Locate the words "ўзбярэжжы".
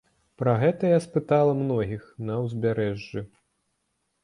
2.47-3.27